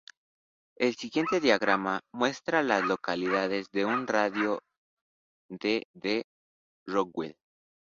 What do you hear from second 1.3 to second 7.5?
diagrama muestra a las localidades en un radio de de Rockwell.